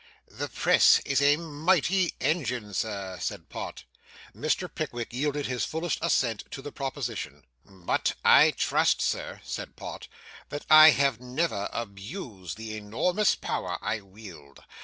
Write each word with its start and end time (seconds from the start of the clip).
'The 0.31 0.49
press 0.49 0.97
is 1.05 1.21
a 1.21 1.37
mighty 1.37 2.15
engine, 2.19 2.73
sir,' 2.73 3.19
said 3.21 3.49
Pott. 3.49 3.83
Mr. 4.35 4.67
Pickwick 4.67 5.13
yielded 5.13 5.45
his 5.45 5.63
fullest 5.63 5.99
assent 6.01 6.43
to 6.49 6.63
the 6.63 6.71
proposition. 6.71 7.45
'But 7.65 8.15
I 8.25 8.49
trust, 8.49 8.99
sir,' 8.99 9.41
said 9.43 9.75
Pott, 9.75 10.07
'that 10.49 10.65
I 10.71 10.89
have 10.89 11.19
never 11.21 11.69
abused 11.71 12.57
the 12.57 12.75
enormous 12.75 13.35
power 13.35 13.77
I 13.79 14.01
wield. 14.01 14.63